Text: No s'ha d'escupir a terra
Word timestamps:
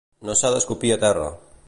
No 0.29 0.35
s'ha 0.39 0.51
d'escupir 0.55 0.91
a 0.95 0.99
terra 1.05 1.29